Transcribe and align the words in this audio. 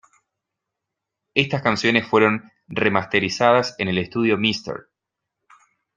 Estas 1.35 1.61
canciones 1.61 2.07
fueron 2.07 2.51
remasterizadas 2.67 3.75
en 3.77 3.87
el 3.87 3.99
estudio 3.99 4.35
Mr. 4.35 4.89